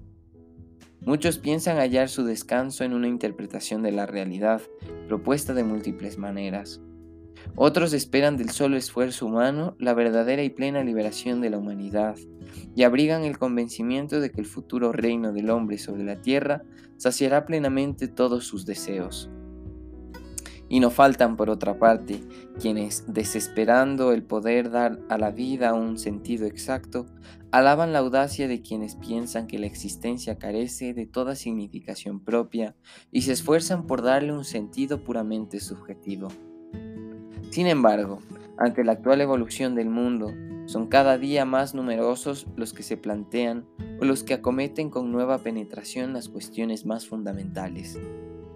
Muchos 1.06 1.38
piensan 1.38 1.78
hallar 1.78 2.08
su 2.08 2.24
descanso 2.24 2.86
en 2.86 2.94
una 2.94 3.10
interpretación 3.10 3.84
de 3.84 3.92
la 3.92 4.06
realidad, 4.06 4.62
propuesta 5.08 5.54
de 5.54 5.64
múltiples 5.64 6.18
maneras. 6.18 6.80
Otros 7.56 7.92
esperan 7.92 8.38
del 8.38 8.52
solo 8.52 8.78
esfuerzo 8.78 9.26
humano 9.26 9.76
la 9.80 9.94
verdadera 9.94 10.44
y 10.44 10.50
plena 10.50 10.82
liberación 10.82 11.42
de 11.42 11.50
la 11.50 11.58
humanidad 11.58 12.16
y 12.74 12.84
abrigan 12.84 13.26
el 13.26 13.38
convencimiento 13.38 14.22
de 14.22 14.32
que 14.32 14.40
el 14.40 14.48
futuro 14.48 14.94
reino 14.94 15.34
del 15.34 15.50
hombre 15.50 15.78
sobre 15.78 16.06
la 16.06 16.22
tierra 16.22 16.64
saciará 16.96 17.46
plenamente 17.46 18.08
todos 18.08 18.46
sus 18.46 18.66
deseos. 18.66 19.30
Y 20.70 20.80
no 20.80 20.90
faltan, 20.90 21.36
por 21.38 21.50
otra 21.50 21.78
parte, 21.78 22.22
quienes, 22.60 23.06
desesperando 23.08 24.12
el 24.12 24.24
poder 24.24 24.72
dar 24.72 25.00
a 25.10 25.18
la 25.18 25.32
vida 25.32 25.74
un 25.74 25.98
sentido 26.00 26.46
exacto, 26.48 27.06
alaban 27.52 27.94
la 27.94 28.00
audacia 28.00 28.48
de 28.48 28.62
quienes 28.62 28.96
piensan 28.96 29.46
que 29.46 29.60
la 29.60 29.68
existencia 29.68 30.40
carece 30.40 30.94
de 30.94 31.06
toda 31.06 31.36
significación 31.36 32.20
propia 32.20 32.76
y 33.12 33.22
se 33.22 33.34
esfuerzan 33.34 33.86
por 33.86 34.02
darle 34.02 34.34
un 34.34 34.46
sentido 34.46 35.04
puramente 35.04 35.60
subjetivo. 35.60 36.30
Sin 37.52 37.68
embargo, 37.68 38.20
ante 38.58 38.84
la 38.84 38.94
actual 38.94 39.22
evolución 39.22 39.76
del 39.76 39.90
mundo, 39.90 40.34
son 40.66 40.88
cada 40.88 41.18
día 41.18 41.46
más 41.46 41.76
numerosos 41.76 42.48
los 42.56 42.74
que 42.74 42.84
se 42.84 42.98
plantean 42.98 43.66
o 44.00 44.06
los 44.06 44.24
que 44.24 44.34
acometen 44.34 44.90
con 44.90 45.12
nueva 45.12 45.40
penetración 45.40 46.14
las 46.14 46.30
cuestiones 46.30 46.86
más 46.86 47.08
fundamentales. 47.08 48.00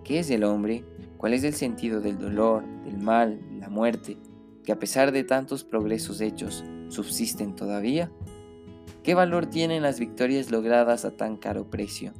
¿Qué 0.03 0.19
es 0.19 0.29
el 0.29 0.43
hombre? 0.43 0.85
¿Cuál 1.17 1.33
es 1.33 1.43
el 1.43 1.53
sentido 1.53 1.99
del 1.99 2.19
dolor, 2.19 2.63
del 2.83 2.97
mal, 2.97 3.39
la 3.59 3.69
muerte, 3.69 4.17
que 4.63 4.71
a 4.71 4.79
pesar 4.79 5.11
de 5.11 5.23
tantos 5.23 5.63
progresos 5.63 6.21
hechos, 6.21 6.63
subsisten 6.89 7.55
todavía? 7.55 8.11
¿Qué 9.01 9.15
valor 9.15 9.47
tienen 9.47 9.81
las 9.81 9.99
victorias 9.99 10.51
logradas 10.51 11.05
a 11.05 11.17
tan 11.17 11.37
caro 11.37 11.69
precio? 11.69 12.13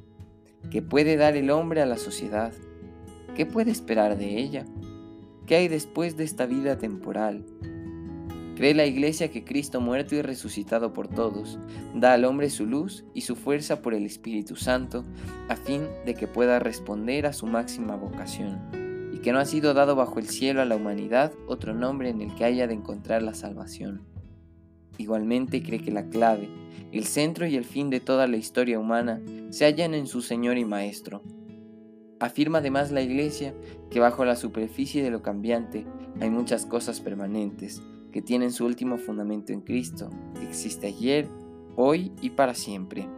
¿Qué 0.72 0.82
puede 0.82 1.16
dar 1.16 1.36
el 1.36 1.51
hombre 1.51 1.82
a 1.82 1.86
la 1.86 1.98
sociedad? 1.98 2.54
¿Qué 3.36 3.46
puede 3.46 3.72
esperar 3.72 4.18
de 4.18 4.39
ella? 4.39 4.66
¿Qué 5.46 5.56
hay 5.56 5.68
después 5.68 6.18
de 6.18 6.24
esta 6.24 6.46
vida 6.46 6.77
temporal? 6.77 7.46
Cree 8.56 8.74
la 8.74 8.88
iglesia 8.88 9.30
que 9.30 9.44
Cristo 9.44 9.80
muerto 9.80 10.16
y 10.16 10.24
resucitado 10.24 10.92
por 10.92 11.08
todos, 11.08 11.60
da 11.94 12.13
al 12.13 12.25
hombre 12.25 12.50
su 12.50 12.66
luz 12.66 13.06
y 13.13 13.22
su 13.22 13.36
fuerza 13.36 13.84
por 13.84 13.94
el 13.94 14.06
Espíritu 14.06 14.56
Santo, 14.56 15.06
a 15.48 15.56
fin 15.56 15.84
de 16.08 16.16
que 16.16 16.25
pueda 16.25 16.58
responder 16.58 17.27
a 17.27 17.34
su 17.34 17.46
máxima 17.46 17.96
vocación, 17.96 18.87
y 19.17 19.19
que 19.19 19.31
no 19.31 19.39
ha 19.39 19.45
sido 19.45 19.74
dado 19.74 19.95
bajo 19.95 20.19
el 20.19 20.29
cielo 20.29 20.62
a 20.62 20.65
la 20.65 20.75
humanidad 20.75 21.33
otro 21.47 21.74
nombre 21.74 22.09
en 22.09 22.21
el 22.21 22.36
que 22.36 22.45
haya 22.45 22.67
de 22.67 22.75
encontrar 22.75 23.24
la 23.24 23.33
salvación. 23.33 24.03
Igualmente 25.00 25.63
cree 25.63 25.79
que 25.79 25.89
la 25.89 26.07
clave, 26.07 26.47
el 26.91 27.03
centro 27.05 27.47
y 27.47 27.55
el 27.55 27.65
fin 27.65 27.89
de 27.89 28.00
toda 28.00 28.27
la 28.27 28.38
historia 28.38 28.77
humana 28.77 29.19
se 29.50 29.65
hallan 29.65 29.95
en 29.95 30.05
su 30.05 30.21
Señor 30.21 30.59
y 30.59 30.65
Maestro. 30.65 31.24
Afirma 32.19 32.59
además 32.59 32.91
la 32.91 33.01
Iglesia 33.01 33.55
que 33.89 34.00
bajo 34.00 34.24
la 34.24 34.36
superficie 34.36 35.01
de 35.01 35.09
lo 35.09 35.24
cambiante 35.24 35.88
hay 36.19 36.29
muchas 36.29 36.67
cosas 36.67 37.01
permanentes, 37.01 37.81
que 38.12 38.21
tienen 38.21 38.51
su 38.51 38.67
último 38.67 39.00
fundamento 39.00 39.51
en 39.51 39.62
Cristo, 39.62 40.12
que 40.39 40.45
existe 40.45 40.86
ayer, 40.86 41.27
hoy 41.75 42.12
y 42.21 42.29
para 42.29 42.53
siempre. 42.53 43.09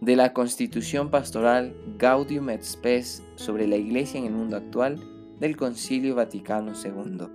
De 0.00 0.14
la 0.14 0.32
Constitución 0.32 1.10
Pastoral 1.10 1.74
Gaudium 1.98 2.50
et 2.50 2.62
Spes 2.62 3.22
sobre 3.36 3.66
la 3.66 3.76
Iglesia 3.76 4.18
en 4.18 4.26
el 4.26 4.32
mundo 4.32 4.56
actual 4.56 4.98
del 5.40 5.56
Concilio 5.56 6.14
Vaticano 6.14 6.72
II. 6.72 7.26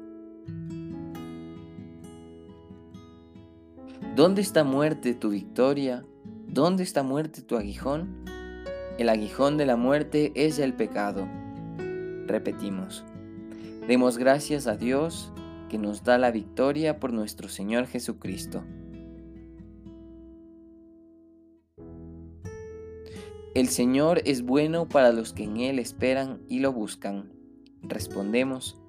¿Dónde 4.16 4.42
está 4.42 4.64
muerte 4.64 5.14
tu 5.14 5.30
victoria? 5.30 6.06
¿Dónde 6.48 6.84
está 6.84 7.04
muerte 7.04 7.42
tu 7.42 7.58
aguijón? 7.58 8.24
El 8.98 9.10
aguijón 9.10 9.58
de 9.58 9.66
la 9.66 9.76
muerte 9.76 10.32
es 10.36 10.60
el 10.60 10.74
pecado. 10.74 11.28
Repetimos. 12.28 13.04
Demos 13.88 14.18
gracias 14.18 14.68
a 14.68 14.78
Dios 14.78 15.34
que 15.68 15.80
nos 15.80 16.04
da 16.04 16.18
la 16.18 16.32
victoria 16.32 17.00
por 17.00 17.12
nuestro 17.12 17.50
Señor 17.50 17.88
Jesucristo. 17.88 18.64
El 23.56 23.70
Señor 23.70 24.22
es 24.26 24.42
bueno 24.44 24.90
para 24.90 25.12
los 25.12 25.34
que 25.34 25.44
en 25.44 25.58
Él 25.58 25.80
esperan 25.80 26.42
y 26.48 26.60
lo 26.60 26.74
buscan. 26.74 27.32
Respondemos, 27.82 28.80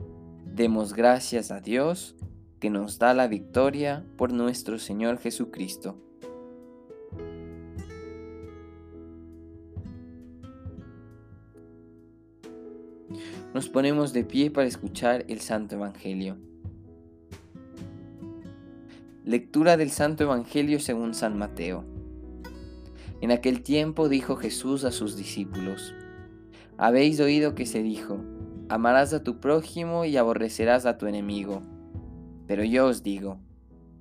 demos 0.45 0.95
gracias 0.95 1.51
a 1.51 1.61
Dios 1.61 2.17
que 2.61 2.71
nos 2.71 2.99
da 2.99 3.13
la 3.15 3.29
victoria 3.29 4.05
por 4.17 4.33
nuestro 4.33 4.79
Señor 4.79 5.19
Jesucristo. 5.19 5.99
nos 13.55 13.69
ponemos 13.69 14.13
de 14.13 14.25
pie 14.25 14.51
para 14.51 14.67
escuchar 14.67 15.25
el 15.29 15.41
Santo 15.41 15.77
Evangelio. 15.77 16.37
Lectura 19.25 19.77
del 19.77 19.93
Santo 19.93 20.25
Evangelio 20.25 20.81
según 20.81 21.15
San 21.15 21.39
Mateo. 21.39 21.94
En 23.21 23.31
aquel 23.31 23.63
tiempo 23.63 24.09
dijo 24.09 24.37
Jesús 24.37 24.85
a 24.85 24.91
sus 24.91 25.17
discípulos, 25.17 25.95
Habéis 26.77 27.21
oído 27.21 27.55
que 27.55 27.67
se 27.67 27.83
dijo, 27.83 28.19
amarás 28.69 29.13
a 29.13 29.23
tu 29.23 29.41
prójimo 29.41 30.05
y 30.05 30.17
aborrecerás 30.17 30.87
a 30.87 30.99
tu 30.99 31.07
enemigo. 31.07 31.63
Pero 32.47 32.65
yo 32.65 32.87
os 32.87 33.03
digo, 33.03 33.39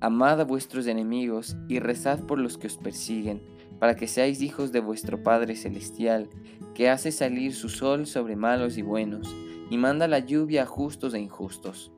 amad 0.00 0.40
a 0.40 0.44
vuestros 0.44 0.86
enemigos 0.86 1.56
y 1.68 1.78
rezad 1.78 2.20
por 2.20 2.38
los 2.38 2.58
que 2.58 2.66
os 2.66 2.76
persiguen, 2.76 3.42
para 3.78 3.96
que 3.96 4.08
seáis 4.08 4.42
hijos 4.42 4.72
de 4.72 4.80
vuestro 4.80 5.22
Padre 5.22 5.56
Celestial, 5.56 6.28
que 6.74 6.90
hace 6.90 7.12
salir 7.12 7.54
su 7.54 7.68
sol 7.68 8.06
sobre 8.06 8.36
malos 8.36 8.76
y 8.76 8.82
buenos 8.82 9.34
y 9.70 9.78
manda 9.78 10.08
la 10.08 10.18
lluvia 10.18 10.64
a 10.64 10.66
justos 10.66 11.14
e 11.14 11.20
injustos. 11.20 11.92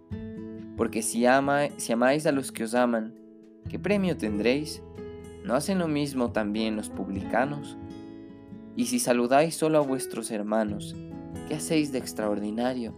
Porque 0.76 1.02
si, 1.02 1.26
ama, 1.26 1.68
si 1.78 1.92
amáis 1.92 2.26
a 2.26 2.32
los 2.32 2.52
que 2.52 2.64
os 2.64 2.74
aman, 2.74 3.14
¿qué 3.68 3.78
premio 3.78 4.16
tendréis? 4.16 4.82
¿No 5.46 5.54
hacen 5.54 5.78
lo 5.78 5.86
mismo 5.86 6.32
también 6.32 6.74
los 6.74 6.90
publicanos? 6.90 7.78
Y 8.74 8.86
si 8.86 8.98
saludáis 8.98 9.54
solo 9.54 9.78
a 9.78 9.80
vuestros 9.80 10.32
hermanos, 10.32 10.96
¿qué 11.46 11.54
hacéis 11.54 11.92
de 11.92 11.98
extraordinario? 11.98 12.94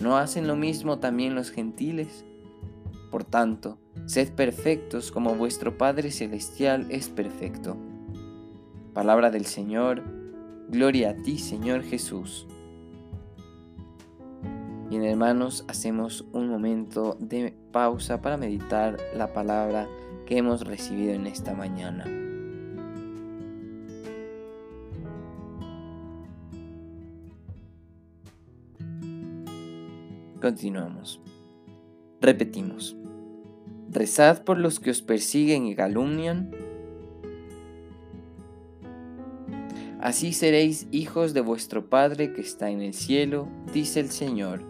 ¿No 0.00 0.16
hacen 0.16 0.48
lo 0.48 0.56
mismo 0.56 0.98
también 0.98 1.36
los 1.36 1.52
gentiles? 1.52 2.24
Por 3.12 3.22
tanto, 3.22 3.78
sed 4.06 4.32
perfectos 4.32 5.12
como 5.12 5.36
vuestro 5.36 5.78
Padre 5.78 6.10
Celestial 6.10 6.88
es 6.90 7.08
perfecto. 7.08 7.76
Palabra 8.92 9.30
del 9.30 9.46
Señor, 9.46 10.02
gloria 10.70 11.10
a 11.10 11.14
ti 11.14 11.38
Señor 11.38 11.84
Jesús. 11.84 12.48
Bien 14.88 15.04
hermanos, 15.04 15.64
hacemos 15.68 16.24
un 16.32 16.48
momento 16.48 17.16
de 17.20 17.54
pausa 17.70 18.20
para 18.20 18.36
meditar 18.36 18.96
la 19.14 19.32
palabra 19.32 19.88
que 20.30 20.38
hemos 20.38 20.64
recibido 20.64 21.12
en 21.12 21.26
esta 21.26 21.54
mañana. 21.54 22.04
Continuamos. 30.40 31.20
Repetimos. 32.20 32.96
Rezad 33.90 34.44
por 34.44 34.56
los 34.56 34.78
que 34.78 34.90
os 34.90 35.02
persiguen 35.02 35.66
y 35.66 35.74
calumnian. 35.74 36.52
Así 40.00 40.32
seréis 40.32 40.86
hijos 40.92 41.34
de 41.34 41.40
vuestro 41.40 41.90
Padre 41.90 42.32
que 42.32 42.40
está 42.40 42.70
en 42.70 42.82
el 42.82 42.94
cielo, 42.94 43.48
dice 43.72 43.98
el 43.98 44.10
Señor. 44.10 44.69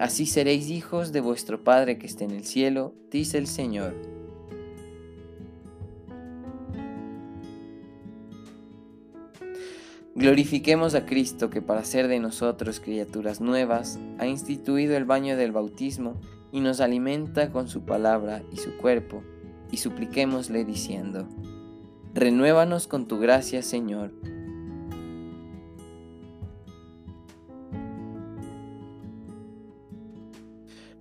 Así 0.00 0.24
seréis 0.24 0.70
hijos 0.70 1.12
de 1.12 1.20
vuestro 1.20 1.62
Padre 1.62 1.98
que 1.98 2.06
está 2.06 2.24
en 2.24 2.30
el 2.30 2.46
cielo, 2.46 2.94
dice 3.10 3.36
el 3.36 3.46
Señor. 3.46 3.94
Glorifiquemos 10.14 10.94
a 10.94 11.04
Cristo 11.04 11.50
que 11.50 11.60
para 11.60 11.84
ser 11.84 12.08
de 12.08 12.18
nosotros 12.18 12.80
criaturas 12.80 13.42
nuevas 13.42 13.98
ha 14.18 14.26
instituido 14.26 14.96
el 14.96 15.04
baño 15.04 15.36
del 15.36 15.52
bautismo 15.52 16.18
y 16.50 16.60
nos 16.60 16.80
alimenta 16.80 17.52
con 17.52 17.68
su 17.68 17.82
palabra 17.82 18.42
y 18.50 18.56
su 18.56 18.78
cuerpo, 18.78 19.22
y 19.70 19.76
supliquémosle 19.76 20.64
diciendo, 20.64 21.28
Renuévanos 22.14 22.86
con 22.86 23.06
tu 23.06 23.18
gracia, 23.18 23.62
Señor 23.62 24.12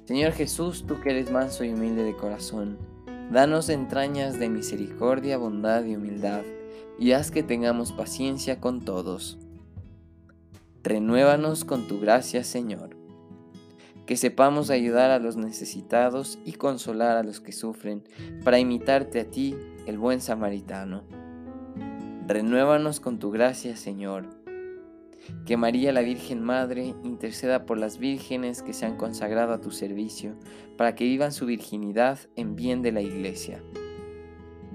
Señor 0.09 0.31
Jesús, 0.31 0.85
tú 0.87 0.99
que 1.01 1.11
eres 1.11 1.29
manso 1.29 1.63
y 1.63 1.69
humilde 1.69 2.01
de 2.03 2.15
corazón, 2.15 2.79
Danos 3.31 3.69
entrañas 3.69 4.39
de 4.39 4.49
misericordia, 4.49 5.37
bondad 5.37 5.85
y 5.85 5.95
humildad, 5.95 6.41
y 6.97 7.11
haz 7.11 7.29
que 7.29 7.43
tengamos 7.43 7.91
paciencia 7.91 8.59
con 8.59 8.81
todos. 8.81 9.37
Renuévanos 10.81 11.63
con 11.63 11.87
tu 11.87 11.99
gracia, 11.99 12.43
Señor. 12.43 12.97
Que 14.07 14.17
sepamos 14.17 14.71
ayudar 14.71 15.11
a 15.11 15.19
los 15.19 15.37
necesitados 15.37 16.39
y 16.43 16.53
consolar 16.53 17.15
a 17.15 17.21
los 17.21 17.39
que 17.39 17.51
sufren, 17.51 18.03
para 18.43 18.57
imitarte 18.57 19.19
a 19.19 19.25
ti, 19.25 19.55
el 19.85 19.99
buen 19.99 20.21
samaritano. 20.21 21.03
Renuévanos 22.25 22.99
con 22.99 23.19
tu 23.19 23.29
gracia, 23.29 23.75
Señor. 23.77 24.38
Que 25.45 25.57
María 25.57 25.91
la 25.91 26.01
Virgen 26.01 26.43
Madre 26.43 26.95
interceda 27.03 27.65
por 27.65 27.77
las 27.77 27.97
vírgenes 27.97 28.61
que 28.61 28.73
se 28.73 28.85
han 28.85 28.97
consagrado 28.97 29.53
a 29.53 29.61
tu 29.61 29.71
servicio, 29.71 30.35
para 30.77 30.95
que 30.95 31.05
vivan 31.05 31.31
su 31.31 31.45
virginidad 31.45 32.19
en 32.35 32.55
bien 32.55 32.81
de 32.81 32.91
la 32.91 33.01
Iglesia. 33.01 33.63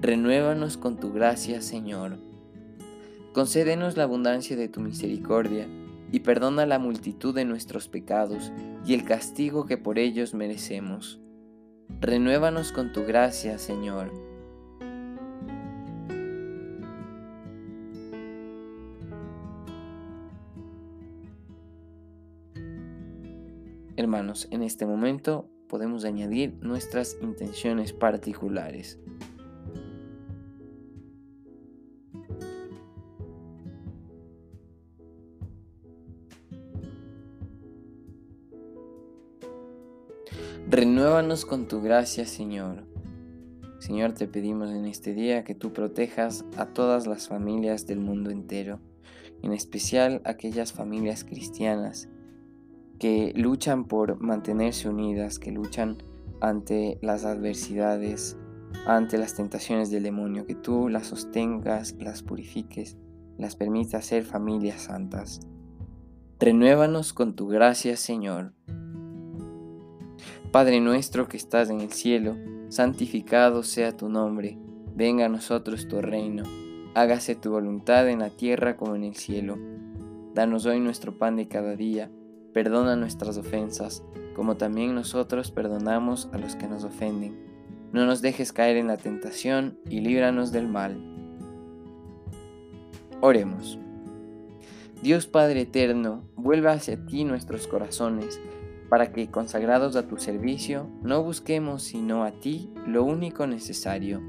Renuévanos 0.01 0.77
con 0.77 0.99
tu 0.99 1.13
gracia, 1.13 1.61
Señor. 1.61 2.19
Concédenos 3.33 3.97
la 3.97 4.03
abundancia 4.03 4.55
de 4.55 4.67
tu 4.67 4.81
misericordia, 4.81 5.67
y 6.11 6.19
perdona 6.19 6.65
la 6.65 6.79
multitud 6.79 7.33
de 7.33 7.45
nuestros 7.45 7.87
pecados 7.87 8.51
y 8.85 8.93
el 8.93 9.03
castigo 9.03 9.65
que 9.65 9.77
por 9.77 9.97
ellos 9.97 10.33
merecemos. 10.33 11.19
Renuévanos 11.99 12.71
con 12.71 12.93
tu 12.93 13.03
gracia, 13.05 13.57
Señor 13.57 14.34
En 24.15 24.63
este 24.63 24.85
momento 24.85 25.49
podemos 25.67 26.05
añadir 26.05 26.53
nuestras 26.61 27.17
intenciones 27.21 27.91
particulares. 27.91 28.97
Renuévanos 40.69 41.45
con 41.45 41.67
tu 41.67 41.81
gracia, 41.81 42.25
Señor. 42.25 42.85
Señor, 43.79 44.13
te 44.13 44.29
pedimos 44.29 44.71
en 44.71 44.85
este 44.85 45.13
día 45.13 45.43
que 45.43 45.55
tú 45.55 45.73
protejas 45.73 46.45
a 46.55 46.67
todas 46.67 47.05
las 47.05 47.27
familias 47.27 47.85
del 47.85 47.99
mundo 47.99 48.29
entero, 48.29 48.79
en 49.43 49.51
especial 49.51 50.21
aquellas 50.23 50.71
familias 50.71 51.25
cristianas 51.25 52.07
que 52.99 53.33
luchan 53.35 53.85
por 53.85 54.19
mantenerse 54.21 54.89
unidas, 54.89 55.39
que 55.39 55.51
luchan 55.51 55.97
ante 56.41 56.97
las 57.01 57.25
adversidades, 57.25 58.37
ante 58.85 59.17
las 59.17 59.35
tentaciones 59.35 59.89
del 59.89 60.03
demonio, 60.03 60.45
que 60.45 60.55
tú 60.55 60.89
las 60.89 61.07
sostengas, 61.07 61.95
las 61.99 62.23
purifiques, 62.23 62.97
las 63.37 63.55
permitas 63.55 64.05
ser 64.05 64.23
familias 64.23 64.83
santas. 64.83 65.41
Renuévanos 66.39 67.13
con 67.13 67.35
tu 67.35 67.47
gracia, 67.47 67.97
Señor. 67.97 68.53
Padre 70.51 70.79
nuestro 70.79 71.27
que 71.27 71.37
estás 71.37 71.69
en 71.69 71.81
el 71.81 71.91
cielo, 71.91 72.35
santificado 72.69 73.63
sea 73.63 73.95
tu 73.95 74.09
nombre, 74.09 74.57
venga 74.95 75.25
a 75.25 75.29
nosotros 75.29 75.87
tu 75.87 76.01
reino, 76.01 76.43
hágase 76.93 77.35
tu 77.35 77.51
voluntad 77.51 78.07
en 78.09 78.19
la 78.19 78.29
tierra 78.29 78.77
como 78.77 78.95
en 78.95 79.03
el 79.03 79.15
cielo. 79.15 79.57
Danos 80.33 80.65
hoy 80.65 80.79
nuestro 80.79 81.17
pan 81.17 81.35
de 81.35 81.47
cada 81.47 81.75
día 81.75 82.09
Perdona 82.55 82.95
nuestras 82.95 83.37
ofensas, 83.37 84.01
como 84.33 84.55
también 84.55 84.95
nosotros 84.95 85.51
perdonamos 85.51 86.29
a 86.31 86.37
los 86.37 86.55
que 86.55 86.69
nos 86.69 86.85
ofenden. 86.85 87.37
No 87.91 88.05
nos 88.05 88.21
dejes 88.21 88.53
caer 88.53 88.77
en 88.77 88.87
la 88.87 88.95
tentación 88.95 89.77
y 89.89 89.99
líbranos 89.99 90.53
del 90.53 90.69
mal. 90.69 90.95
Oremos. 93.19 93.77
Dios 95.03 95.27
Padre 95.27 95.63
Eterno, 95.63 96.23
vuelva 96.37 96.71
hacia 96.71 97.05
ti 97.05 97.25
nuestros 97.25 97.67
corazones, 97.67 98.39
para 98.89 99.11
que, 99.11 99.29
consagrados 99.29 99.97
a 99.97 100.07
tu 100.07 100.15
servicio, 100.15 100.87
no 101.03 101.23
busquemos 101.23 101.83
sino 101.83 102.23
a 102.23 102.39
ti 102.39 102.71
lo 102.87 103.03
único 103.03 103.47
necesario, 103.47 104.21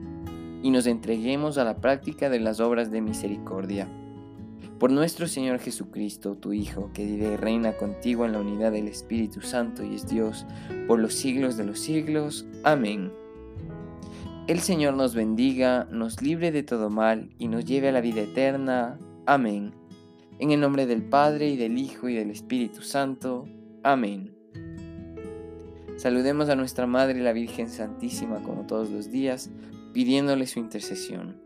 y 0.65 0.73
nos 0.73 0.89
entreguemos 0.89 1.59
a 1.59 1.65
la 1.65 1.77
práctica 1.77 2.29
de 2.29 2.41
las 2.41 2.59
obras 2.59 2.91
de 2.91 3.03
misericordia 3.03 3.87
por 4.79 4.91
nuestro 4.91 5.27
Señor 5.27 5.59
Jesucristo, 5.59 6.37
tu 6.37 6.53
Hijo, 6.53 6.91
que 6.93 7.05
vive 7.05 7.33
y 7.33 7.37
reina 7.37 7.77
contigo 7.77 8.27
en 8.27 8.33
la 8.33 8.41
unidad 8.41 8.73
del 8.73 8.89
Espíritu 8.89 9.41
Santo 9.41 9.83
y 9.85 9.95
es 9.95 10.07
Dios 10.07 10.47
por 10.87 10.99
los 10.99 11.15
siglos 11.15 11.57
de 11.57 11.65
los 11.65 11.79
siglos. 11.79 12.47
Amén. 12.63 13.13
El 14.47 14.61
Señor 14.61 14.95
nos 14.95 15.15
bendiga, 15.15 15.89
nos 15.91 16.23
libre 16.23 16.53
de 16.53 16.63
todo 16.63 16.91
mal 16.91 17.31
y 17.39 17.49
nos 17.49 17.65
lleve 17.65 17.89
a 17.89 17.93
la 17.93 18.01
vida 18.01 18.23
eterna. 18.23 18.99
Amén. 19.25 19.75
En 20.39 20.51
el 20.51 20.61
nombre 20.61 20.87
del 20.87 21.03
Padre 21.03 21.49
y 21.49 21.57
del 21.57 21.79
Hijo 21.79 22.09
y 22.09 22.15
del 22.15 22.31
Espíritu 22.31 22.83
Santo. 22.83 23.49
Amén. 23.83 24.35
Saludemos 25.97 26.51
a 26.51 26.57
nuestra 26.57 26.87
Madre 26.87 27.21
la 27.21 27.33
Virgen 27.33 27.71
Santísima 27.71 28.43
como 28.43 28.67
todos 28.67 28.91
los 28.91 29.11
días, 29.11 29.51
pidiéndole 29.95 30.47
su 30.47 30.59
intercesión. 30.59 31.46